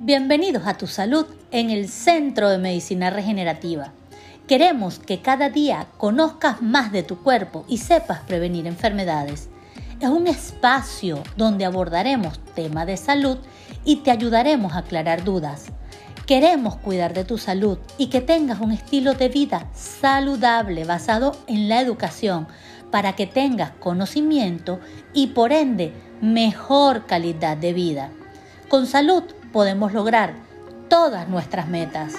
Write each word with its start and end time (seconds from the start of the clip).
Bienvenidos 0.00 0.66
a 0.66 0.74
Tu 0.74 0.86
Salud 0.86 1.24
en 1.52 1.70
el 1.70 1.88
Centro 1.88 2.50
de 2.50 2.58
Medicina 2.58 3.08
Regenerativa. 3.08 3.92
Queremos 4.46 4.98
que 4.98 5.22
cada 5.22 5.48
día 5.48 5.86
conozcas 5.96 6.60
más 6.60 6.92
de 6.92 7.02
tu 7.02 7.22
cuerpo 7.22 7.64
y 7.66 7.78
sepas 7.78 8.20
prevenir 8.20 8.66
enfermedades. 8.66 9.48
Es 9.98 10.10
un 10.10 10.26
espacio 10.26 11.22
donde 11.38 11.64
abordaremos 11.64 12.38
temas 12.54 12.86
de 12.86 12.98
salud 12.98 13.38
y 13.86 13.96
te 13.96 14.10
ayudaremos 14.10 14.74
a 14.74 14.80
aclarar 14.80 15.24
dudas. 15.24 15.72
Queremos 16.26 16.76
cuidar 16.76 17.14
de 17.14 17.24
tu 17.24 17.38
salud 17.38 17.78
y 17.96 18.08
que 18.08 18.20
tengas 18.20 18.60
un 18.60 18.72
estilo 18.72 19.14
de 19.14 19.30
vida 19.30 19.66
saludable 19.72 20.84
basado 20.84 21.34
en 21.46 21.70
la 21.70 21.80
educación 21.80 22.48
para 22.90 23.14
que 23.14 23.26
tengas 23.26 23.70
conocimiento 23.70 24.78
y 25.14 25.28
por 25.28 25.52
ende 25.52 25.94
mejor 26.20 27.06
calidad 27.06 27.56
de 27.56 27.72
vida. 27.72 28.10
Con 28.68 28.86
salud 28.86 29.22
podemos 29.56 29.94
lograr 29.94 30.34
todas 30.90 31.30
nuestras 31.30 31.66
metas. 31.66 32.12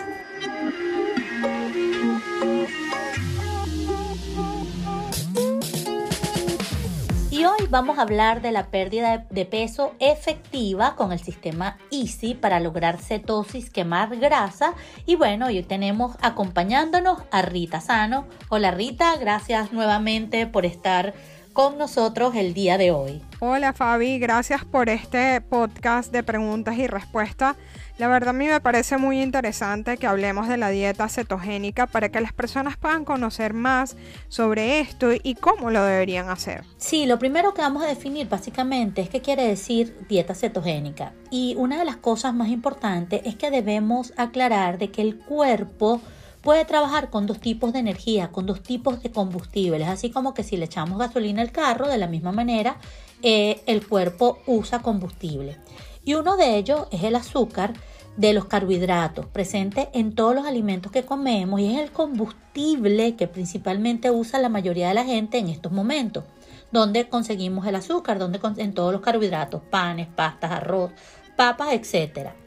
Y 7.30 7.46
hoy 7.46 7.68
vamos 7.70 8.00
a 8.00 8.02
hablar 8.02 8.42
de 8.42 8.52
la 8.52 8.72
pérdida 8.72 9.28
de 9.30 9.46
peso 9.46 9.94
efectiva 10.00 10.96
con 10.96 11.12
el 11.12 11.20
sistema 11.20 11.78
Easy 11.92 12.34
para 12.34 12.60
lograr 12.60 12.98
cetosis, 12.98 13.70
quemar 13.70 14.18
grasa. 14.18 14.74
Y 15.06 15.16
bueno, 15.16 15.46
hoy 15.46 15.62
tenemos 15.62 16.16
acompañándonos 16.24 17.20
a 17.30 17.44
Rita 17.44 17.82
Sano. 17.82 18.26
Hola 18.50 18.72
Rita, 18.72 19.16
gracias 19.18 19.72
nuevamente 19.72 20.48
por 20.48 20.66
estar 20.66 21.14
con 21.58 21.80
nosotros 21.80 22.36
el 22.36 22.54
día 22.54 22.78
de 22.78 22.92
hoy. 22.92 23.20
Hola 23.40 23.74
Fabi, 23.74 24.20
gracias 24.20 24.64
por 24.64 24.90
este 24.90 25.42
podcast 25.42 26.12
de 26.12 26.22
preguntas 26.22 26.78
y 26.78 26.86
respuestas. 26.86 27.56
La 27.98 28.08
verdad 28.08 28.30
a 28.30 28.34
mí 28.34 28.46
me 28.46 28.62
parece 28.62 29.00
muy 29.00 29.24
interesante 29.24 29.98
que 29.98 30.06
hablemos 30.06 30.48
de 30.48 30.58
la 30.58 30.70
dieta 30.70 31.10
cetogénica 31.10 31.88
para 31.88 32.10
que 32.10 32.22
las 32.22 32.32
personas 32.32 32.78
puedan 32.78 33.06
conocer 33.06 33.56
más 33.56 33.98
sobre 34.28 34.82
esto 34.82 35.10
y 35.12 35.34
cómo 35.34 35.72
lo 35.72 35.82
deberían 35.84 36.30
hacer. 36.30 36.64
Sí, 36.78 37.08
lo 37.08 37.18
primero 37.18 37.56
que 37.56 37.64
vamos 37.64 37.82
a 37.82 37.88
definir 37.88 38.30
básicamente 38.30 39.02
es 39.02 39.10
qué 39.10 39.22
quiere 39.22 39.42
decir 39.42 40.06
dieta 40.08 40.36
cetogénica. 40.36 41.14
Y 41.32 41.56
una 41.58 41.80
de 41.80 41.86
las 41.86 41.98
cosas 41.98 42.36
más 42.36 42.50
importantes 42.50 43.22
es 43.26 43.36
que 43.36 43.50
debemos 43.50 44.14
aclarar 44.16 44.78
de 44.78 44.92
que 44.92 45.02
el 45.02 45.18
cuerpo 45.18 46.02
puede 46.48 46.64
trabajar 46.64 47.10
con 47.10 47.28
dos 47.28 47.42
tipos 47.42 47.74
de 47.74 47.80
energía, 47.80 48.32
con 48.32 48.46
dos 48.46 48.64
tipos 48.64 49.04
de 49.04 49.12
combustibles, 49.12 49.86
así 49.90 50.12
como 50.12 50.34
que 50.34 50.44
si 50.44 50.56
le 50.56 50.64
echamos 50.64 50.98
gasolina 50.98 51.42
al 51.42 51.52
carro, 51.52 51.90
de 51.90 51.98
la 51.98 52.08
misma 52.08 52.32
manera 52.32 52.78
eh, 53.22 53.60
el 53.66 53.86
cuerpo 53.86 54.38
usa 54.48 54.82
combustible. 54.82 55.58
Y 56.06 56.14
uno 56.14 56.38
de 56.38 56.56
ellos 56.56 56.88
es 56.90 57.04
el 57.04 57.18
azúcar 57.18 57.74
de 58.16 58.32
los 58.32 58.46
carbohidratos, 58.46 59.26
presente 59.26 59.90
en 59.92 60.16
todos 60.16 60.36
los 60.36 60.46
alimentos 60.46 60.90
que 60.90 61.04
comemos 61.04 61.60
y 61.60 61.74
es 61.74 61.82
el 61.82 61.92
combustible 61.92 63.18
que 63.18 63.28
principalmente 63.28 64.10
usa 64.10 64.40
la 64.40 64.48
mayoría 64.48 64.88
de 64.88 64.94
la 64.94 65.04
gente 65.04 65.40
en 65.40 65.50
estos 65.50 65.74
momentos. 65.74 66.24
Donde 66.72 67.10
conseguimos 67.10 67.68
el 67.68 67.76
azúcar, 67.76 68.20
donde 68.20 68.40
en 68.56 68.74
todos 68.74 68.94
los 68.94 69.02
carbohidratos, 69.02 69.64
panes, 69.64 70.08
pastas, 70.08 70.52
arroz, 70.52 70.92
papas, 71.36 71.74
etcétera. 71.74 72.38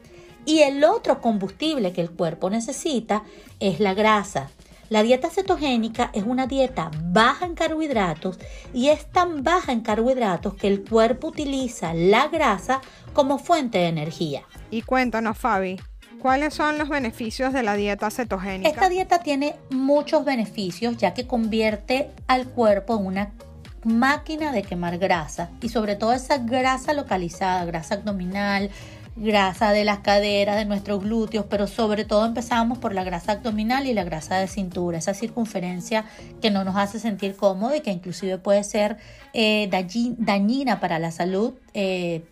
Y 0.45 0.59
el 0.59 0.83
otro 0.83 1.21
combustible 1.21 1.93
que 1.93 2.01
el 2.01 2.11
cuerpo 2.11 2.49
necesita 2.49 3.23
es 3.59 3.79
la 3.79 3.93
grasa. 3.93 4.49
La 4.89 5.03
dieta 5.03 5.29
cetogénica 5.29 6.09
es 6.13 6.23
una 6.23 6.47
dieta 6.47 6.91
baja 7.01 7.45
en 7.45 7.55
carbohidratos 7.55 8.37
y 8.73 8.89
es 8.89 9.09
tan 9.09 9.41
baja 9.41 9.71
en 9.71 9.79
carbohidratos 9.79 10.55
que 10.55 10.67
el 10.67 10.83
cuerpo 10.83 11.29
utiliza 11.29 11.93
la 11.93 12.27
grasa 12.27 12.81
como 13.13 13.39
fuente 13.39 13.77
de 13.77 13.87
energía. 13.87 14.43
Y 14.69 14.81
cuéntanos, 14.81 15.37
Fabi, 15.37 15.79
¿cuáles 16.19 16.55
son 16.55 16.77
los 16.77 16.89
beneficios 16.89 17.53
de 17.53 17.63
la 17.63 17.75
dieta 17.75 18.11
cetogénica? 18.11 18.69
Esta 18.69 18.89
dieta 18.89 19.19
tiene 19.19 19.55
muchos 19.69 20.25
beneficios 20.25 20.97
ya 20.97 21.13
que 21.13 21.25
convierte 21.25 22.09
al 22.27 22.47
cuerpo 22.47 22.97
en 22.97 23.05
una 23.05 23.31
máquina 23.85 24.51
de 24.51 24.61
quemar 24.61 24.97
grasa 24.97 25.51
y 25.61 25.69
sobre 25.69 25.95
todo 25.95 26.13
esa 26.13 26.37
grasa 26.37 26.93
localizada, 26.93 27.63
grasa 27.65 27.95
abdominal, 27.95 28.69
grasa 29.21 29.71
de 29.71 29.85
las 29.85 29.99
caderas, 29.99 30.57
de 30.57 30.65
nuestros 30.65 31.01
glúteos, 31.03 31.45
pero 31.49 31.67
sobre 31.67 32.05
todo 32.05 32.25
empezamos 32.25 32.79
por 32.79 32.93
la 32.93 33.03
grasa 33.03 33.33
abdominal 33.33 33.85
y 33.85 33.93
la 33.93 34.03
grasa 34.03 34.37
de 34.39 34.47
cintura, 34.47 34.97
esa 34.97 35.13
circunferencia 35.13 36.05
que 36.41 36.49
no 36.49 36.63
nos 36.63 36.75
hace 36.75 36.99
sentir 36.99 37.35
cómodo 37.35 37.75
y 37.75 37.81
que 37.81 37.91
inclusive 37.91 38.39
puede 38.39 38.63
ser 38.63 38.97
eh, 39.33 39.69
dañina 39.69 40.79
para 40.79 40.97
la 40.97 41.11
salud 41.11 41.53
eh, 41.73 42.23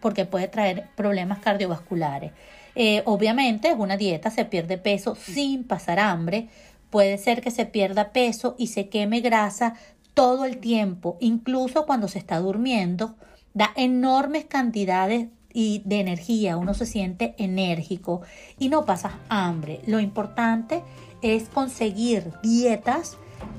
porque 0.00 0.24
puede 0.24 0.48
traer 0.48 0.88
problemas 0.96 1.38
cardiovasculares. 1.40 2.32
Eh, 2.74 3.02
obviamente, 3.04 3.68
en 3.68 3.80
una 3.80 3.96
dieta 3.96 4.30
se 4.30 4.44
pierde 4.44 4.78
peso 4.78 5.16
sin 5.16 5.64
pasar 5.64 5.98
hambre, 5.98 6.48
puede 6.90 7.18
ser 7.18 7.42
que 7.42 7.50
se 7.50 7.66
pierda 7.66 8.12
peso 8.12 8.54
y 8.58 8.68
se 8.68 8.88
queme 8.88 9.20
grasa 9.20 9.74
todo 10.14 10.46
el 10.46 10.58
tiempo, 10.58 11.16
incluso 11.20 11.84
cuando 11.86 12.08
se 12.08 12.18
está 12.18 12.38
durmiendo, 12.38 13.16
da 13.52 13.72
enormes 13.76 14.46
cantidades 14.46 15.28
y 15.52 15.82
de 15.84 16.00
energía, 16.00 16.56
uno 16.56 16.74
se 16.74 16.86
siente 16.86 17.34
enérgico 17.38 18.22
y 18.58 18.68
no 18.68 18.84
pasa 18.84 19.18
hambre. 19.28 19.80
Lo 19.86 20.00
importante 20.00 20.82
es 21.22 21.48
conseguir 21.48 22.32
dietas 22.42 23.16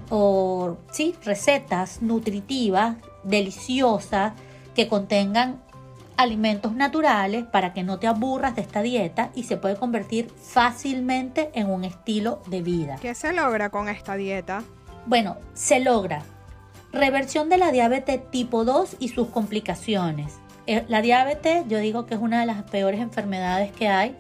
o 0.10 0.78
sí, 0.92 1.16
recetas 1.24 2.02
nutritivas, 2.02 2.98
deliciosas, 3.24 4.34
que 4.76 4.88
contengan 4.88 5.62
alimentos 6.16 6.74
naturales 6.74 7.46
para 7.46 7.74
que 7.74 7.84
no 7.84 7.98
te 7.98 8.08
aburras 8.08 8.56
de 8.56 8.62
esta 8.62 8.82
dieta 8.82 9.32
y 9.36 9.44
se 9.44 9.58
puede 9.58 9.78
convertir 9.78 10.30
fácilmente 10.30 11.50
en 11.54 11.70
un 11.70 11.86
estilo 11.86 12.42
de 12.48 12.62
vida. 12.62 12.98
¿Qué 13.02 13.16
se 13.16 13.32
logra 13.34 13.70
con 13.70 13.88
esta 13.88 14.16
dieta? 14.16 14.64
Bueno, 15.06 15.38
se 15.54 15.80
logra 15.80 16.24
reversión 16.92 17.50
de 17.50 17.58
la 17.58 17.72
diabetes 17.72 18.30
tipo 18.32 18.66
2 18.66 18.98
y 19.00 19.10
sus 19.10 19.30
complicaciones, 19.30 20.34
la 20.88 21.02
diabetes 21.02 21.66
yo 21.68 21.80
digo 21.80 22.06
que 22.06 22.16
es 22.16 22.22
una 22.22 22.42
de 22.42 22.46
las 22.46 22.64
peores 22.64 23.00
enfermedades 23.00 23.72
que 23.72 23.88
hay. 23.88 24.16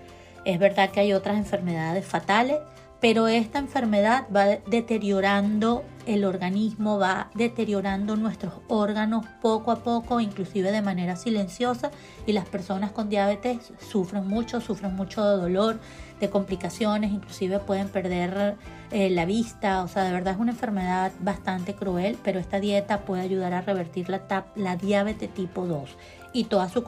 Es 0.45 0.57
verdad 0.57 0.89
que 0.89 1.01
hay 1.01 1.13
otras 1.13 1.37
enfermedades 1.37 2.05
fatales, 2.05 2.57
pero 2.99 3.27
esta 3.27 3.59
enfermedad 3.59 4.25
va 4.35 4.57
deteriorando 4.67 5.83
el 6.05 6.25
organismo, 6.25 6.97
va 6.97 7.29
deteriorando 7.35 8.15
nuestros 8.15 8.53
órganos 8.67 9.25
poco 9.41 9.71
a 9.71 9.83
poco, 9.83 10.19
inclusive 10.19 10.71
de 10.71 10.81
manera 10.81 11.15
silenciosa, 11.15 11.91
y 12.25 12.33
las 12.33 12.47
personas 12.49 12.91
con 12.91 13.09
diabetes 13.09 13.71
sufren 13.79 14.27
mucho, 14.27 14.59
sufren 14.59 14.95
mucho 14.95 15.23
de 15.23 15.37
dolor, 15.37 15.79
de 16.19 16.29
complicaciones, 16.29 17.11
inclusive 17.11 17.59
pueden 17.59 17.89
perder 17.89 18.55
eh, 18.91 19.09
la 19.09 19.25
vista, 19.25 19.83
o 19.83 19.87
sea, 19.87 20.03
de 20.03 20.11
verdad 20.11 20.33
es 20.33 20.39
una 20.39 20.51
enfermedad 20.51 21.11
bastante 21.19 21.75
cruel, 21.75 22.17
pero 22.23 22.39
esta 22.39 22.59
dieta 22.59 23.01
puede 23.01 23.21
ayudar 23.21 23.53
a 23.53 23.61
revertir 23.61 24.09
la, 24.09 24.45
la 24.55 24.75
diabetes 24.75 25.33
tipo 25.33 25.67
2 25.67 25.95
y 26.33 26.45
todas 26.45 26.71
sus, 26.71 26.83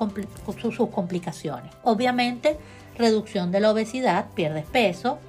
sus 0.74 0.90
complicaciones. 0.90 1.72
Obviamente, 1.84 2.58
reducción 2.98 3.52
de 3.52 3.60
la 3.60 3.72
obesidad, 3.72 4.28
pierdes 4.34 4.66
peso, 4.66 5.20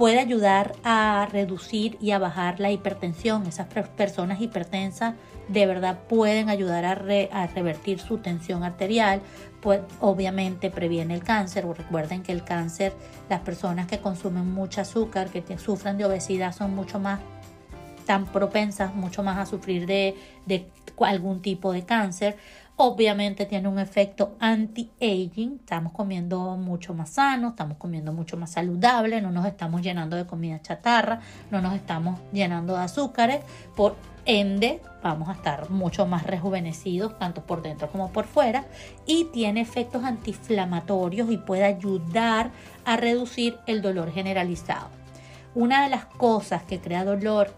puede 0.00 0.18
ayudar 0.18 0.72
a 0.82 1.28
reducir 1.30 1.98
y 2.00 2.12
a 2.12 2.18
bajar 2.18 2.58
la 2.58 2.70
hipertensión. 2.70 3.46
Esas 3.46 3.66
personas 3.96 4.40
hipertensas 4.40 5.14
de 5.48 5.66
verdad 5.66 5.98
pueden 6.08 6.48
ayudar 6.48 6.86
a, 6.86 7.46
revertir 7.48 7.98
su 7.98 8.16
tensión 8.16 8.62
arterial. 8.62 9.20
Pues 9.60 9.80
obviamente 10.00 10.70
previene 10.70 11.12
el 11.12 11.22
cáncer. 11.22 11.66
Recuerden 11.66 12.22
que 12.22 12.32
el 12.32 12.44
cáncer, 12.44 12.94
las 13.28 13.40
personas 13.40 13.88
que 13.88 13.98
consumen 13.98 14.50
mucho 14.50 14.80
azúcar, 14.80 15.28
que 15.28 15.58
sufren 15.58 15.98
de 15.98 16.06
obesidad, 16.06 16.54
son 16.54 16.74
mucho 16.74 16.98
más 16.98 17.20
tan 18.06 18.24
propensas, 18.24 18.94
mucho 18.94 19.22
más 19.22 19.38
a 19.38 19.44
sufrir 19.44 19.86
de, 19.86 20.16
de 20.46 20.66
algún 21.00 21.42
tipo 21.42 21.72
de 21.72 21.84
cáncer. 21.84 22.38
Obviamente 22.82 23.44
tiene 23.44 23.68
un 23.68 23.78
efecto 23.78 24.36
anti-aging, 24.40 25.56
estamos 25.60 25.92
comiendo 25.92 26.56
mucho 26.56 26.94
más 26.94 27.10
sano, 27.10 27.50
estamos 27.50 27.76
comiendo 27.76 28.10
mucho 28.10 28.38
más 28.38 28.52
saludable, 28.52 29.20
no 29.20 29.30
nos 29.30 29.44
estamos 29.44 29.82
llenando 29.82 30.16
de 30.16 30.26
comida 30.26 30.62
chatarra, 30.62 31.20
no 31.50 31.60
nos 31.60 31.74
estamos 31.74 32.18
llenando 32.32 32.74
de 32.74 32.84
azúcares, 32.84 33.40
por 33.76 33.96
ende 34.24 34.80
vamos 35.02 35.28
a 35.28 35.32
estar 35.32 35.68
mucho 35.68 36.06
más 36.06 36.22
rejuvenecidos 36.26 37.18
tanto 37.18 37.42
por 37.42 37.60
dentro 37.60 37.90
como 37.92 38.10
por 38.12 38.24
fuera 38.24 38.64
y 39.04 39.24
tiene 39.26 39.60
efectos 39.60 40.02
antiinflamatorios 40.02 41.30
y 41.30 41.36
puede 41.36 41.64
ayudar 41.64 42.50
a 42.86 42.96
reducir 42.96 43.58
el 43.66 43.82
dolor 43.82 44.10
generalizado. 44.10 44.88
Una 45.54 45.82
de 45.82 45.90
las 45.90 46.06
cosas 46.06 46.62
que 46.62 46.80
crea 46.80 47.04
dolor 47.04 47.52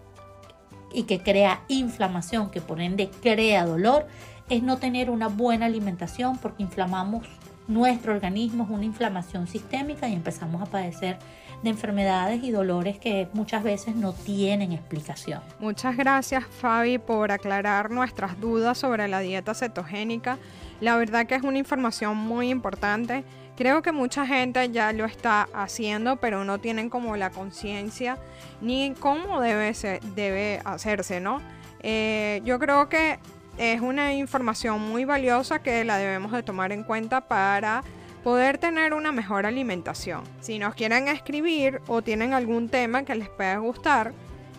y 0.93 1.05
que 1.05 1.23
crea 1.23 1.63
inflamación, 1.69 2.51
que 2.51 2.61
por 2.61 2.81
ende 2.81 3.09
crea 3.23 3.65
dolor, 3.65 4.09
es 4.55 4.63
no 4.63 4.79
tener 4.79 5.11
una 5.11 5.29
buena 5.29 5.67
alimentación 5.67 6.39
porque 6.39 6.63
inflamamos 6.63 7.27
nuestro 7.69 8.13
organismo, 8.13 8.65
es 8.65 8.71
una 8.71 8.85
inflamación 8.85 9.47
sistémica 9.47 10.09
y 10.09 10.15
empezamos 10.15 10.61
a 10.61 10.67
padecer 10.67 11.19
de 11.63 11.71
enfermedades 11.71 12.43
y 12.43 12.51
dolores 12.51 12.99
que 12.99 13.29
muchas 13.35 13.63
veces 13.63 13.95
no 13.95 14.13
tienen 14.13 14.73
explicación. 14.73 15.41
Muchas 15.61 15.97
gracias 15.97 16.45
Fabi 16.45 16.99
por 16.99 17.31
aclarar 17.31 17.91
nuestras 17.91 18.41
dudas 18.41 18.79
sobre 18.79 19.07
la 19.07 19.21
dieta 19.21 19.55
cetogénica. 19.55 20.39
La 20.81 20.97
verdad 20.97 21.27
que 21.27 21.37
es 21.37 21.45
una 21.45 21.59
información 21.59 22.17
muy 22.17 22.51
importante 22.51 23.25
Creo 23.57 23.83
que 23.83 23.93
mucha 23.93 24.27
gente 24.27 24.71
ya 24.71 24.93
lo 24.93 25.05
está 25.05 25.49
haciendo, 25.53 26.17
pero 26.17 26.45
no 26.45 26.59
tienen 26.59 26.89
como 26.89 27.17
la 27.17 27.31
conciencia 27.31 28.19
ni 28.63 28.95
cómo 28.99 29.41
debe, 29.41 29.73
debe 30.17 30.61
hacerse, 30.65 31.21
¿no? 31.21 31.41
Eh, 31.81 32.41
yo 32.45 32.59
creo 32.59 32.89
que 32.89 33.19
es 33.63 33.81
una 33.81 34.13
información 34.13 34.81
muy 34.81 35.05
valiosa 35.05 35.63
que 35.63 35.85
la 35.85 35.97
debemos 35.97 36.33
de 36.33 36.43
tomar 36.43 36.73
en 36.73 36.83
cuenta 36.83 37.21
para 37.29 37.85
poder 38.25 38.59
tener 38.59 38.93
una 38.93 39.13
mejor 39.13 39.47
alimentación. 39.47 40.25
Si 40.41 40.59
nos 40.59 40.75
quieren 40.75 41.07
escribir 41.07 41.81
o 41.87 42.03
tienen 42.03 42.33
algún 42.35 42.69
tema 42.69 43.05
que 43.05 43.15
les 43.15 43.29
pueda 43.29 43.59
gustar, 43.59 44.15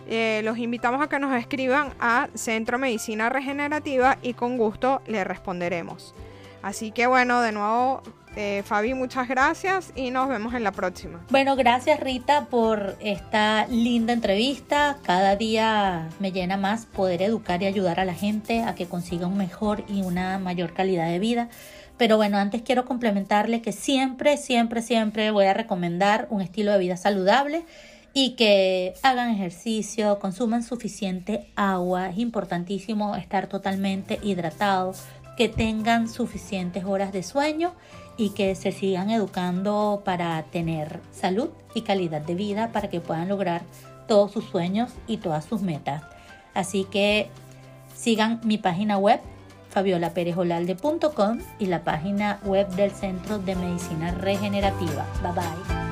eh, 0.08 0.40
los 0.42 0.56
invitamos 0.56 1.02
a 1.02 1.08
que 1.10 1.18
nos 1.18 1.36
escriban 1.36 1.92
a 2.00 2.28
Centro 2.32 2.78
Medicina 2.78 3.28
Regenerativa 3.28 4.16
y 4.22 4.32
con 4.32 4.56
gusto 4.56 5.02
les 5.06 5.26
responderemos. 5.26 6.14
Así 6.62 6.90
que 6.90 7.06
bueno, 7.06 7.42
de 7.42 7.52
nuevo, 7.52 8.02
eh, 8.36 8.62
Fabi, 8.64 8.94
muchas 8.94 9.28
gracias 9.28 9.92
y 9.94 10.10
nos 10.10 10.28
vemos 10.28 10.54
en 10.54 10.64
la 10.64 10.72
próxima. 10.72 11.24
Bueno, 11.30 11.56
gracias 11.56 12.00
Rita 12.00 12.46
por 12.46 12.96
esta 13.00 13.66
linda 13.68 14.12
entrevista. 14.12 14.98
Cada 15.02 15.36
día 15.36 16.08
me 16.18 16.32
llena 16.32 16.56
más 16.56 16.86
poder 16.86 17.22
educar 17.22 17.62
y 17.62 17.66
ayudar 17.66 18.00
a 18.00 18.04
la 18.04 18.14
gente 18.14 18.62
a 18.62 18.74
que 18.74 18.86
consiga 18.86 19.26
un 19.26 19.36
mejor 19.36 19.84
y 19.88 20.02
una 20.02 20.38
mayor 20.38 20.72
calidad 20.74 21.08
de 21.08 21.18
vida. 21.18 21.48
Pero 21.96 22.16
bueno, 22.16 22.38
antes 22.38 22.62
quiero 22.62 22.84
complementarle 22.84 23.62
que 23.62 23.72
siempre, 23.72 24.36
siempre, 24.36 24.82
siempre 24.82 25.30
voy 25.30 25.46
a 25.46 25.54
recomendar 25.54 26.26
un 26.30 26.40
estilo 26.42 26.72
de 26.72 26.78
vida 26.78 26.96
saludable 26.96 27.64
y 28.12 28.36
que 28.36 28.94
hagan 29.02 29.30
ejercicio, 29.30 30.18
consuman 30.18 30.62
suficiente 30.62 31.50
agua. 31.56 32.08
Es 32.10 32.18
importantísimo 32.18 33.16
estar 33.16 33.48
totalmente 33.48 34.18
hidratado, 34.22 34.94
que 35.36 35.48
tengan 35.48 36.08
suficientes 36.08 36.84
horas 36.84 37.12
de 37.12 37.22
sueño 37.22 37.72
y 38.16 38.30
que 38.30 38.54
se 38.54 38.72
sigan 38.72 39.10
educando 39.10 40.02
para 40.04 40.42
tener 40.44 41.00
salud 41.10 41.50
y 41.74 41.82
calidad 41.82 42.20
de 42.22 42.34
vida 42.34 42.70
para 42.72 42.88
que 42.88 43.00
puedan 43.00 43.28
lograr 43.28 43.62
todos 44.06 44.32
sus 44.32 44.44
sueños 44.44 44.90
y 45.06 45.18
todas 45.18 45.44
sus 45.44 45.62
metas. 45.62 46.02
Así 46.54 46.84
que 46.84 47.30
sigan 47.94 48.40
mi 48.44 48.58
página 48.58 48.98
web 48.98 49.20
fabiolaperejolalde.com 49.70 51.38
y 51.58 51.66
la 51.66 51.82
página 51.82 52.38
web 52.44 52.68
del 52.68 52.92
Centro 52.92 53.38
de 53.38 53.56
Medicina 53.56 54.12
Regenerativa. 54.12 55.04
Bye 55.22 55.32
bye. 55.32 55.83